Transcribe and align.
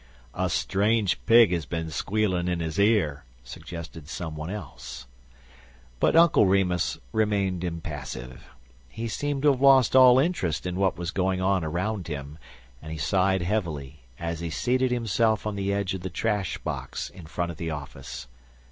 "A 0.33 0.49
strange 0.49 1.23
pig 1.27 1.51
has 1.51 1.67
been 1.67 1.91
squealing 1.91 2.47
in 2.47 2.59
his 2.59 2.79
ear," 2.79 3.23
suggested 3.43 4.09
some 4.09 4.35
one 4.35 4.49
else. 4.49 5.05
But 5.99 6.15
Uncle 6.15 6.47
Remus 6.47 6.97
remained 7.11 7.63
impassive. 7.63 8.49
He 8.89 9.07
seemed 9.07 9.43
to 9.43 9.51
have 9.51 9.61
lost 9.61 9.95
all 9.95 10.17
interest 10.17 10.65
in 10.65 10.77
what 10.77 10.97
was 10.97 11.11
going 11.11 11.39
on 11.39 11.63
around 11.63 12.07
him, 12.07 12.39
and 12.81 12.91
he 12.91 12.97
sighed 12.97 13.43
heavily 13.43 13.99
as 14.17 14.39
he 14.39 14.49
seated 14.49 14.89
himself 14.89 15.45
on 15.45 15.55
the 15.55 15.71
edge 15.71 15.93
of 15.93 16.01
the 16.01 16.09
trash 16.09 16.57
box 16.57 17.11
in 17.11 17.27
front 17.27 17.51
of 17.51 17.57
the 17.57 17.69
office. 17.69 18.25